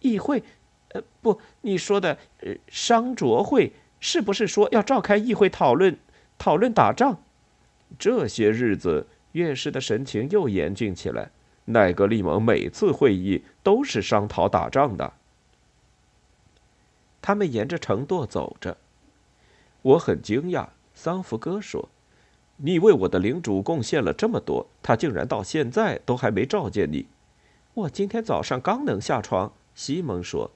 [0.00, 0.42] 议会，
[0.88, 2.18] 呃，不，你说的
[2.66, 5.96] 商酌会，是不是说要召开议会讨论
[6.36, 7.22] 讨论打仗？
[7.96, 11.30] 这些日子，院士的神情又严峻起来。
[11.66, 15.12] 奈格利蒙每次会议都是商讨打仗的。
[17.22, 18.76] 他们沿着城垛走着，
[19.84, 20.68] 我很惊讶。
[20.94, 21.88] 桑福哥说。
[22.56, 27.06] 你为我的领主贡献了这么多，他竟然到现在都还没召见你。
[27.74, 30.52] 我今天早上刚能下床，西蒙说。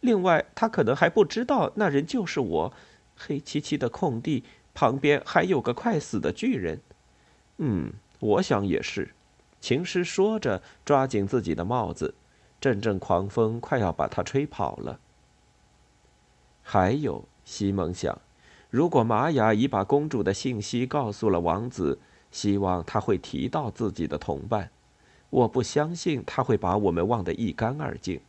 [0.00, 2.72] 另外，他可能还不知道那人就是我。
[3.16, 6.80] 黑漆漆的空地旁边还有个快死的巨人。
[7.58, 9.10] 嗯，我想也是。
[9.60, 12.14] 琴师说着，抓紧自己的帽子，
[12.60, 15.00] 阵阵狂风快要把他吹跑了。
[16.62, 18.16] 还有，西蒙想。
[18.70, 21.98] 如果玛雅已把公主的信息告诉了王子，
[22.30, 24.70] 希望他会提到自己的同伴。
[25.28, 28.20] 我不相信他会把我们忘得一干二净。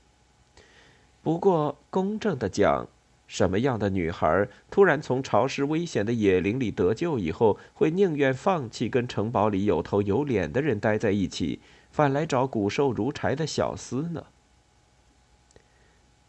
[1.21, 2.87] 不过，公正的讲，
[3.27, 11.59] 什么样的女孩突然从潮湿危险的野林里得救以后，会宁愿放弃跟城堡里有头有脸的人待在一起，
[11.91, 14.25] 反来找骨瘦如柴的小厮呢？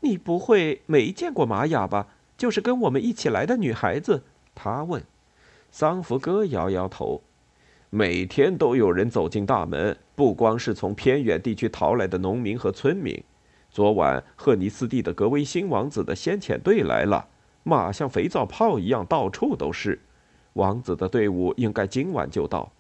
[0.01, 2.09] 你不会没见过玛雅吧？
[2.43, 5.01] 就是跟我们一起来的女孩子，他问。
[5.71, 7.23] 桑福哥摇摇头。
[7.89, 13.23] 每天都有人走进大门，不光是从偏远地区逃来的农民和村民。
[13.71, 17.29] 昨晚赫尼斯蒂的格威辛王子的先遣队来了，
[17.63, 20.01] 马像肥皂泡一样，到处都是。
[20.55, 22.73] 王子的队伍应该今晚就到。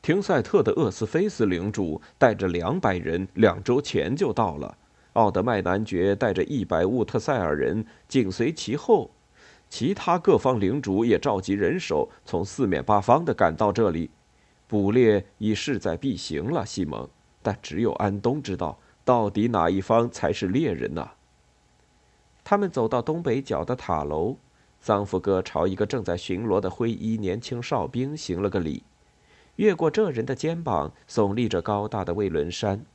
[0.00, 4.78] 廷赛特的厄斯菲斯领主带着两百人，两周前就到了。
[5.18, 9.10] 奥德麦男爵带着一百乌特塞尔人紧随其后，
[9.68, 14.10] 其他各方领主也召集人手，从四面八方的赶到这里。
[14.68, 17.08] 捕猎已势在必行了，西蒙。
[17.42, 21.10] 但只有安东知道，到底哪一方才是猎人呢？
[22.44, 24.36] 他们走到东北角的塔楼，
[24.80, 28.84] 桑福哥朝一个正在巡逻的灰衣年轻哨兵行了个礼。
[29.56, 32.86] 越过这人的肩膀，耸立着高大的魏伦山。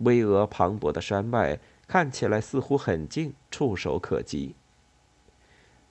[0.00, 4.54] 巍峨磅礴的山脉看起来似乎很近，触手可及。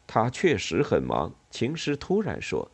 [0.05, 2.71] 他确实很忙，琴师突然说：“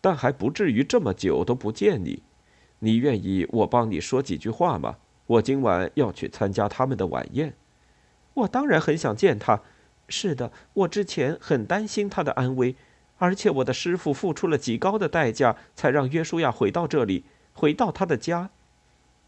[0.00, 2.22] 但还不至于这么久都不见你。
[2.78, 4.96] 你愿意我帮你说几句话吗？
[5.26, 7.54] 我今晚要去参加他们的晚宴。
[8.34, 9.60] 我当然很想见他。
[10.08, 12.74] 是的，我之前很担心他的安危，
[13.18, 18.50] 而且我的师傅付出了极高的代价，才让约书亚回到这里，回到他的家。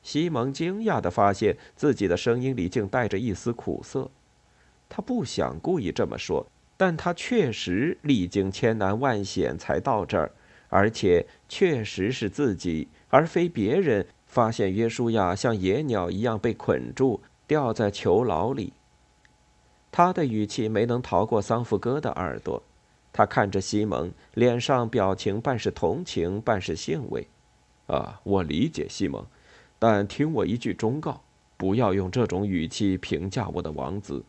[0.02, 4.10] 西蒙惊讶地发现自己的声音里竟带着一丝苦涩。
[4.88, 6.46] 他不想故意这么说，
[6.76, 10.32] 但他确实历经千难万险才到这儿，
[10.68, 14.06] 而且确实是自己，而非别人。
[14.26, 18.72] 发现约书亚像野鸟一样被捆住，吊在囚牢里。
[19.90, 22.62] 他的语气没能逃过桑福哥的耳朵。
[23.12, 27.28] 他看着西蒙，脸上表情半是同情，半是欣慰。
[27.88, 29.22] 啊，我理解西蒙，
[29.82, 31.20] 但听我一句忠告：
[31.56, 34.24] 不要用这种语气评价我的王子。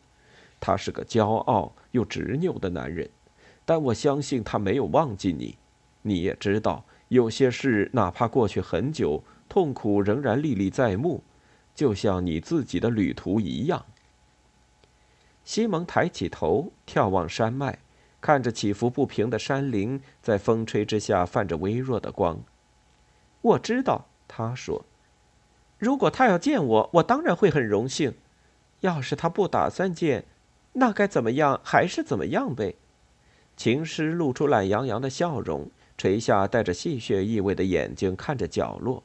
[0.60, 3.08] 他是个骄傲又执拗的男人，
[3.64, 5.56] 但我相信他没有忘记你。
[6.01, 9.24] 你也知道，有些事哪怕过去很久。
[9.47, 11.22] 痛苦仍然历历在目，
[11.76, 13.86] 就像你自己的旅途一样。
[15.43, 17.78] 西蒙抬起头，眺望山脉，
[18.20, 22.41] 看着起伏不平的山林在风吹之下泛着微弱的光。
[23.41, 24.84] 我知道，他说
[25.84, 28.13] ：“如果他要见我，我当然会很荣幸；
[28.79, 30.23] 要是他不打算见，
[30.71, 32.75] 那该怎么样还是怎么样呗。”
[33.57, 39.03] 琴师露出懒洋洋的笑容，垂下带着戏谑意味的眼睛看着角落。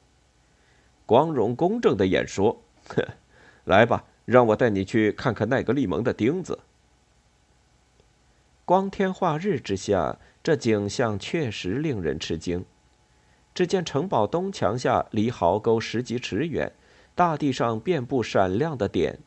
[1.05, 3.05] 光荣公正的演说，哼！
[3.67, 6.61] 来吧，让我带你去看看奈格利蒙的钉子。
[8.65, 12.65] 光天化日之下，这景象确实令人吃惊。
[13.59, 16.71] 只见城堡东墙下离壕沟十几尺远，
[17.17, 19.19] 大地上遍布闪亮的点，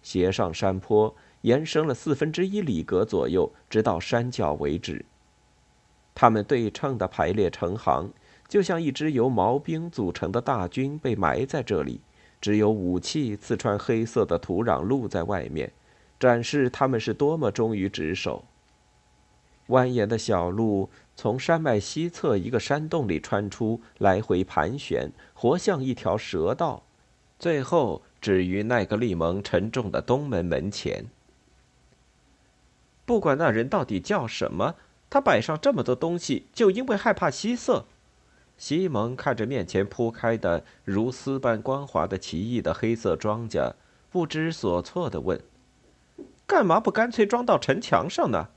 [0.00, 5.04] 斜上山坡，延伸了四分之一里格左右，直到山脚为止。
[6.14, 8.08] 它们对称的排列成行。
[8.46, 12.00] 就像一支由毛兵组成的大军被埋在这里，
[12.40, 15.72] 只有武器刺穿黑色的土壤露在外面，
[16.20, 18.44] 展示他们是多么忠于职守。
[19.66, 26.82] 蜿蜒的小路从山脉西侧一个山洞里穿出，来回盘旋，活像一条蛇道，
[27.38, 31.04] 最后止于奈格利蒙沉重的东门门前。
[33.04, 34.76] 不管那人到底叫什么，
[35.10, 37.84] 他摆上这么多东西，就因为害怕西瑟。
[38.56, 43.74] 西蒙看着面前铺开的如丝般光滑的奇异的黑色庄稼，
[44.10, 45.38] 不知所措地问
[46.48, 48.48] ：“干嘛不干脆装到城墙上呢？”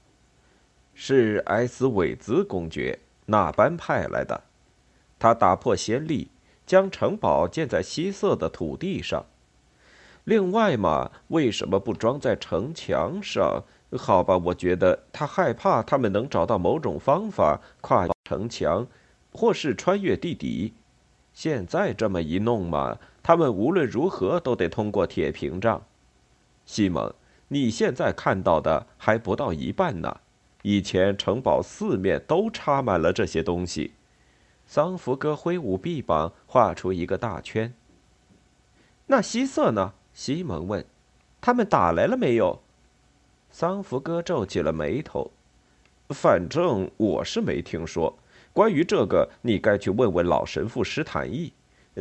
[0.94, 4.44] 是埃斯韦兹公爵那般派来的，
[5.18, 6.30] 他打破先例，
[6.66, 9.26] 将城堡建在西色的土地上。
[10.24, 13.64] 另外嘛，为什么不装在城墙上？
[13.98, 18.88] 好吧，我觉得他害怕他们能找到某种方法跨城墙。
[19.36, 20.76] 或是穿越地底，
[21.34, 25.82] 现在这么一弄嘛，他们无论如何都得通过铁屏障。
[26.68, 27.12] 西蒙，
[27.48, 30.20] 你现在看到的还不到一半呢。
[30.64, 33.94] 以前城堡四面都插满了这些东西。
[34.66, 37.74] 桑福哥挥舞臂膀，画出一个大圈。
[39.08, 39.94] 那希瑟呢？
[40.14, 40.86] 西蒙问。
[41.42, 42.62] 他们打来了没有？
[43.52, 45.32] 桑福哥皱起了眉头。
[46.10, 48.18] 反正我是没听说。
[48.54, 51.52] 关于这个，你该去问问老神父施坦义，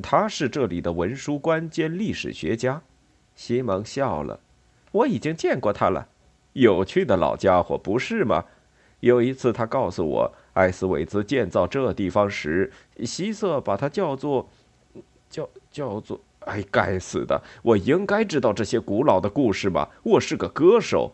[0.02, 2.82] 他是这里的文书官兼历史学家。
[3.34, 4.38] 西蒙笑了，
[4.92, 6.08] 我已经见过他了，
[6.52, 8.44] 有趣的老家伙，不是吗？
[9.00, 12.70] 有一次，他告诉我，艾斯韦兹建造这地方时，
[13.04, 14.48] 希瑟把它叫做，
[15.28, 16.20] 叫叫做……
[16.40, 17.40] 哎，该死的！
[17.62, 19.88] 我应该知道这些古老的故事吧？
[20.02, 21.12] 我是个歌手。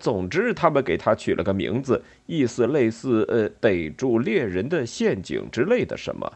[0.00, 6.32] 总之，他们给他取了个名字，意思类似“呃，逮住猎人的陷阱”之类的什么。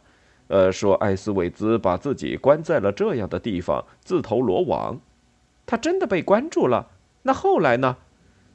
[0.48, 5.00] 呃，说艾斯韦兹把自己关在了这样的地方，自投罗网。
[5.64, 6.88] 他真的被关住了？
[7.22, 7.96] 那后来呢？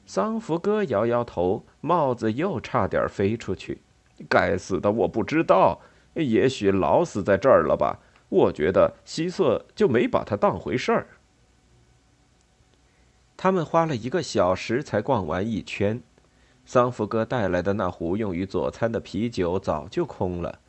[0.04, 3.82] 桑福哥摇摇头，帽子又差点飞出去。
[4.28, 5.80] 该死的，我不知道。
[6.14, 8.00] 也许老死在这儿了吧？
[8.28, 11.06] 我觉得希瑟就没把他当回事儿。
[13.36, 16.02] 他们花了一个小时才逛完一圈，
[16.64, 20.60] 桑福哥带来的那壶用于佐餐的啤酒早就空了。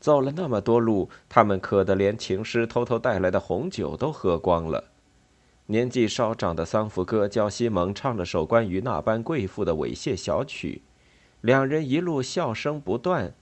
[0.00, 4.91] 走了那么多路，他们渴得连情师偷偷带来的红酒都喝光了。
[5.66, 10.82] 年纪稍长的桑福哥教西蒙唱了首关于那般贵妇的猥亵小曲，
[11.40, 13.32] 两人一路笑声不断，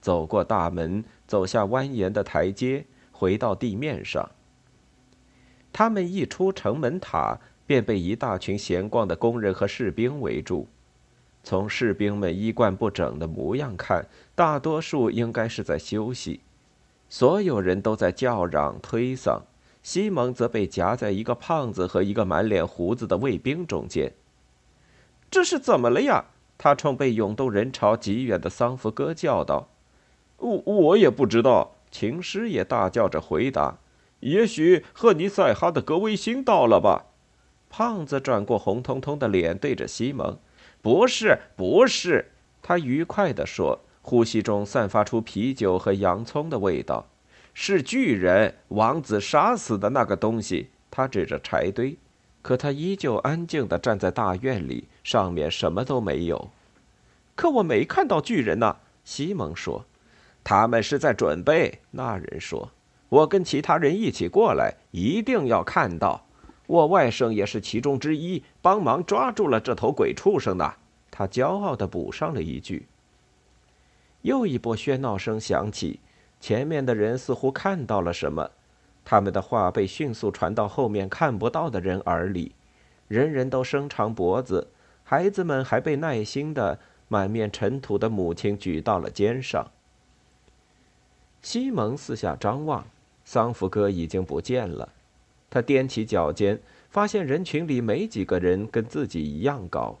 [0.00, 4.30] 走过大门，走下蜿蜒的台阶，回到地面上。
[5.72, 7.38] 他们一出城门塔。
[7.66, 10.68] 便被一大群闲逛的工人和士兵围住。
[11.42, 14.06] 从士兵们衣冠不整的模样看，
[14.36, 16.42] 大多数应该是在休息。
[17.08, 19.40] 所有人都在叫嚷推搡，
[19.86, 24.12] 西蒙则被夹在一个胖子和一个满脸胡子的卫兵中间。
[25.30, 26.24] 这是怎么了呀？
[26.58, 29.68] 他冲被涌动人潮极远的桑福哥叫道
[30.38, 33.78] ：“我我也不知道。”琴师也大叫着回答
[34.18, 37.06] ：“也许赫尼塞哈的格威辛到了吧？”
[37.70, 40.36] 胖子转过红彤彤的脸，对着西蒙
[40.82, 47.06] ：“不是，不是。”他愉快地说，呼吸中散发出啤酒和洋葱的味道。
[47.58, 50.68] 是巨人王子杀死的那个东西。
[50.90, 51.96] 他指着柴堆，
[52.42, 56.50] 可他依旧安静地站在大院里，上面什么都没有。
[57.34, 59.86] 可我没看到巨人呢，西蒙说。
[60.44, 61.80] 他们是在准备。
[61.92, 62.70] 那人说
[63.08, 66.26] ：“我跟其他人一起过来，一定要看到。
[66.66, 70.74] 我外甥也是其中之一，帮忙抓住了这头鬼畜生呢。”
[71.10, 72.86] 他骄傲地补上了一句。
[74.20, 76.00] 又一波喧闹声响起。
[76.46, 78.52] 前面的人似乎看到了什么，
[79.04, 82.54] 他们的话被迅速传到后面看不到的人耳里，
[83.08, 84.68] 人人都伸长脖子，
[85.02, 86.78] 孩子们还被耐心的
[87.08, 89.72] 满面尘土的母亲举到了肩上。
[91.42, 92.86] 西蒙四下张望，
[93.24, 94.90] 桑福哥已经不见了，
[95.50, 99.98] 他踮起脚尖，发现人群里没几个人跟自己一样高。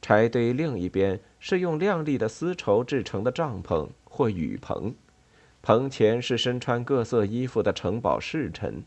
[0.00, 4.94] 柴堆另一边是用亮丽的丝绸制成的帐篷或雨棚。
[5.66, 8.84] 棚前是身穿各色衣服的城堡侍臣，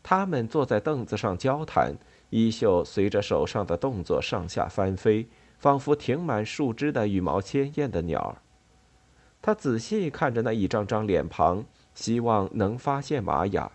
[0.00, 1.96] 他们坐在凳子上交谈，
[2.30, 5.26] 衣袖随着手上的动作上下翻飞，
[5.58, 8.36] 仿佛停满树枝的羽毛鲜艳的鸟
[9.42, 13.72] 他仔细看着那一张张脸庞，希望能发现玛雅。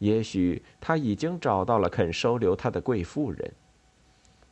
[0.00, 3.54] 也许他已经找到了肯收留他的贵妇人。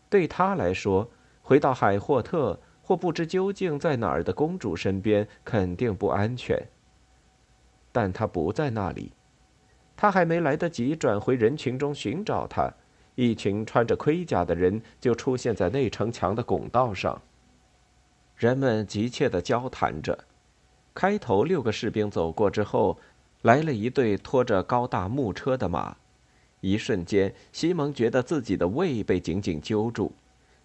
[0.09, 1.11] 对他来说，
[1.43, 6.65] 回到海霍特或不知究竟在哪儿的公主身边，肯定不安全。
[7.93, 9.13] 但他不在那里，
[9.97, 12.73] 他还没来得及转回人群中寻找他，
[13.15, 17.21] 一群穿着盔甲的人就出现在内城墙的拱道上。
[18.37, 20.19] 人们急切地交谈着。
[20.95, 22.99] 开头六个士兵走过之后，
[23.43, 25.97] 来了一队拖着高大木车的马。
[26.61, 30.13] 一瞬间，西蒙觉得自己的胃被紧紧揪住，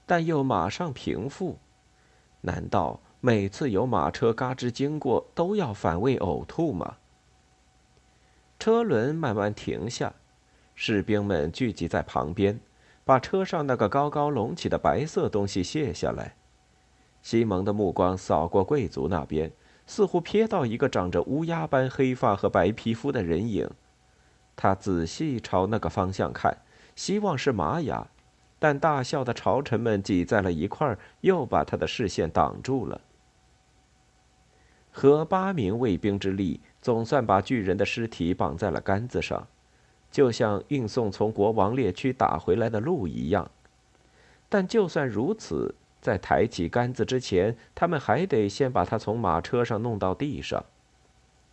[0.06, 1.58] 但又马上平复。
[2.42, 6.98] 难道每次有马车嘎吱经过，都要反胃呕吐吗？
[8.66, 10.12] 车轮慢慢停下，
[10.74, 12.60] 士兵们聚集在旁边，
[13.04, 16.36] 把车上那个高高隆起的白色东西卸下来。
[17.22, 19.52] 西蒙的目光扫过贵族那边，
[19.86, 23.70] 似乎瞥到一个长着乌鸦般黑发和白皮肤的人影。
[24.56, 26.58] 他仔细朝那个方向看，
[26.96, 28.08] 希望是玛雅，
[28.58, 33.00] 但大笑的朝臣们挤在了一块儿，又把他的视线挡住了。
[34.90, 36.60] 和八名卫兵之力。
[36.86, 39.48] 总算把巨人的尸体绑在了杆子上，
[40.12, 43.50] 就像运送从国王猎区打回来的鹿一样。
[44.48, 50.64] 但就算如此，在抬起杆子之前，他们还得先把它从马车上弄到地上。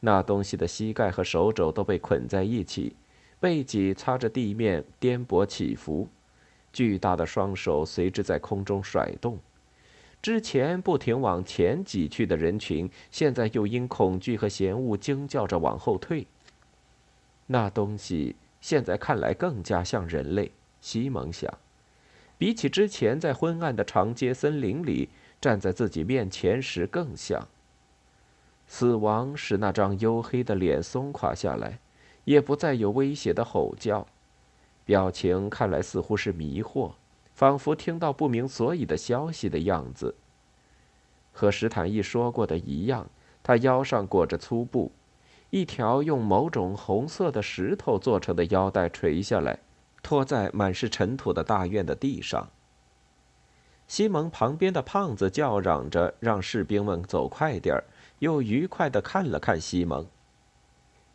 [0.00, 2.94] 那东西的膝盖和手肘都被捆在一起，
[3.40, 6.06] 背脊擦着地面颠簸起伏，
[6.74, 9.38] 巨大的双手随之在空中甩动。
[10.22, 16.24] 之前不停往前挤去的人群，现在又因恐惧和嫌恶惊叫着往后退。
[17.48, 21.52] 那东西现在看来更加像人类，西蒙想，
[22.38, 25.08] 比起之前在昏暗的长街森林里
[25.40, 27.48] 站在自己面前时更像。
[28.68, 31.80] 死亡使那张黝黑的脸松垮下来，
[32.24, 34.06] 也不再有威胁的吼叫，
[34.84, 36.92] 表情看来似乎是迷惑。
[37.42, 40.14] 仿佛听到不明所以的消息的样子。
[41.32, 43.10] 和史坦义说过的一样，
[43.42, 44.92] 他腰上裹着粗布，
[45.50, 49.58] 一条用某种红色的石头做成的腰带垂下来，
[50.04, 52.48] 拖在满是尘土的大院的地上。
[53.88, 57.82] 西蒙旁边的胖子叫嚷着让士兵们走快点儿，
[58.20, 60.06] 又愉快地看了看西蒙。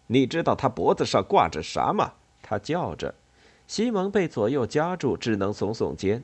[0.07, 2.15] 你知道他脖子上挂着啥吗？
[2.41, 3.15] 他叫着。
[3.67, 6.23] 西蒙被左右夹住，只能耸耸肩。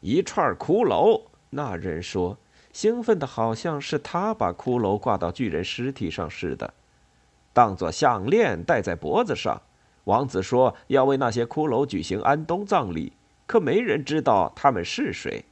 [0.00, 2.38] 一串骷髅，那人说，
[2.72, 6.72] 兴奋的好像是他把骷髅挂到巨人尸体上似的，
[7.52, 9.60] 当做项链戴在脖子上。
[10.04, 13.12] 王子说要为那些骷髅举行安冬葬礼，
[13.46, 15.44] 可没人知道他们是谁。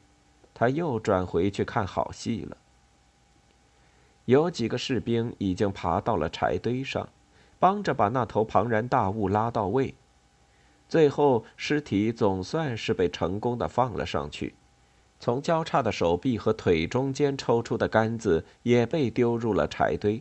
[0.54, 2.56] 他又转回去看好戏了。
[4.26, 7.08] 有几个士兵已经爬到了柴堆上，
[7.58, 9.94] 帮着把那头庞然大物拉到位。
[10.90, 14.54] 最后，尸体总算是被成功的放了上去。
[15.20, 20.20] 从交叉的手臂和腿中间抽出的杆子也被丢入了柴堆。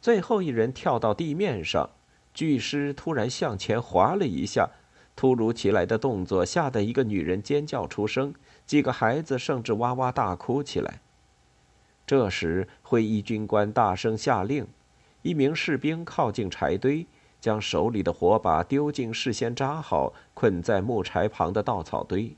[0.00, 1.90] 最后一人跳到地面上，
[2.32, 4.70] 巨尸突然向前滑了一下，
[5.16, 8.32] 突如其来的动作吓得一个女人尖叫出声，
[8.64, 11.00] 几个孩子甚至哇哇大哭起来。
[12.06, 14.68] 这时，会议军官大声下令，
[15.22, 17.04] 一名士兵靠近柴堆，
[17.40, 22.36] 将手里的火把丢进事先扎好、捆在木柴旁的稻草堆。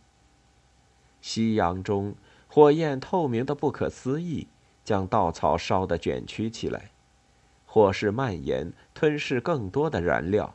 [1.20, 2.14] 夕阳中，
[2.46, 4.46] 火焰透明的不可思议，
[4.84, 6.90] 将稻草烧得卷曲起来。
[7.66, 10.54] 火势蔓延，吞噬更多的燃料。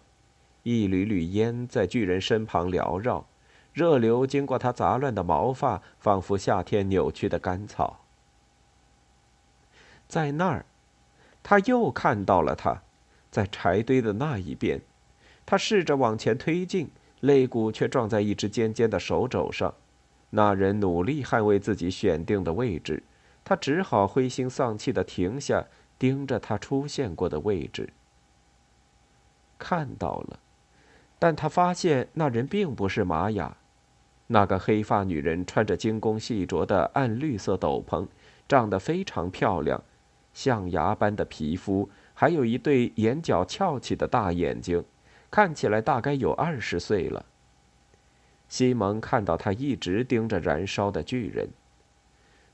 [0.63, 3.25] 一缕缕烟在巨人身旁缭绕，
[3.73, 7.99] 热流经过他杂乱的毛发，仿佛夏天扭曲的干草。
[10.07, 10.65] 在那儿，
[11.43, 12.81] 他又看到了他，
[13.33, 14.79] 在柴堆的那一边。
[15.45, 16.89] 他试着往前推进，
[17.21, 19.73] 肋骨却撞在一只尖尖的手肘上。
[20.29, 23.01] 那人努力捍卫自己选定的位置，
[23.43, 25.65] 他只好灰心丧气地停下。
[25.99, 27.93] 盯着他出现过的位置，
[29.57, 30.39] 看到了，
[31.17, 33.55] 但他发现那人并不是玛雅。
[34.27, 38.07] 那个黑发女人穿着精工细琢的暗绿色斗篷，
[38.49, 39.81] 长得非常漂亮，
[40.33, 44.83] 象牙般的皮肤，还有一对眼角翘起的大眼睛，
[45.31, 47.25] 看起来大概有二十岁了。
[48.47, 51.49] 西蒙看到他一直盯着燃烧的巨人。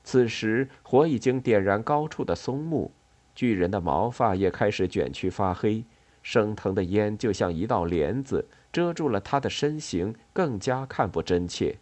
[0.02, 2.90] 此时，火已经点燃高处的松木。
[3.34, 5.84] 巨人的毛发也开始卷曲发黑，
[6.22, 11.76] 升腾的烟就像一道帘子，遮住了他的身形，更加看不真切。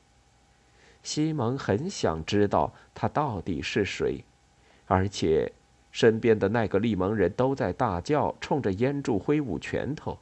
[1.02, 4.24] 西蒙很想知道他到底是谁，
[4.86, 5.52] 而且，
[5.90, 10.18] 身边的那个利盟人都在大叫，冲着烟柱挥舞拳头。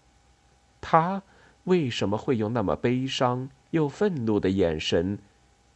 [0.81, 1.23] 他
[1.65, 5.19] 为什么会用那么悲伤又愤怒的眼神，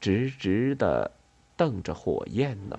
[0.01, 1.11] 直直的
[1.57, 2.79] 瞪着火焰呢？